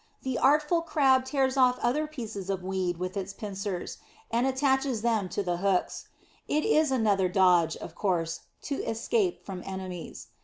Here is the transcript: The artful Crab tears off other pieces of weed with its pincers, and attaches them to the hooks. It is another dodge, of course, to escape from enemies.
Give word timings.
The 0.23 0.39
artful 0.39 0.81
Crab 0.81 1.25
tears 1.25 1.57
off 1.57 1.77
other 1.79 2.07
pieces 2.07 2.49
of 2.49 2.63
weed 2.63 2.97
with 2.97 3.15
its 3.15 3.33
pincers, 3.33 3.99
and 4.31 4.47
attaches 4.47 5.03
them 5.03 5.29
to 5.29 5.43
the 5.43 5.57
hooks. 5.57 6.07
It 6.47 6.65
is 6.65 6.89
another 6.89 7.29
dodge, 7.29 7.77
of 7.77 7.93
course, 7.93 8.39
to 8.63 8.83
escape 8.83 9.45
from 9.45 9.61
enemies. 9.63 10.29